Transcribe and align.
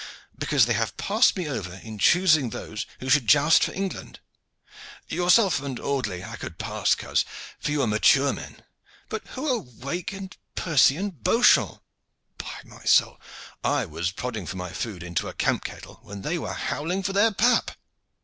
"Because 0.35 0.65
they 0.65 0.73
have 0.73 0.97
passed 0.97 1.37
me 1.37 1.47
over 1.47 1.75
in 1.75 1.99
choosing 1.99 2.49
those 2.49 2.87
who 3.01 3.07
should 3.07 3.27
joust 3.27 3.63
for 3.63 3.71
England. 3.71 4.19
Yourself 5.07 5.61
and 5.61 5.79
Audley 5.79 6.23
I 6.23 6.37
could 6.37 6.57
pass, 6.57 6.95
coz, 6.95 7.23
for 7.59 7.69
you 7.69 7.83
are 7.83 7.87
mature 7.87 8.33
men; 8.33 8.63
but 9.09 9.21
who 9.35 9.47
are 9.47 9.59
Wake, 9.59 10.11
and 10.11 10.35
Percy, 10.55 10.97
and 10.97 11.23
Beauchamp? 11.23 11.83
By 12.39 12.61
my 12.65 12.83
soul! 12.83 13.19
I 13.63 13.85
was 13.85 14.11
prodding 14.11 14.47
for 14.47 14.57
my 14.57 14.71
food 14.71 15.03
into 15.03 15.27
a 15.27 15.33
camp 15.35 15.65
kettle 15.65 15.99
when 16.01 16.23
they 16.23 16.39
were 16.39 16.51
howling 16.53 17.03
for 17.03 17.13
their 17.13 17.31
pap. 17.31 17.75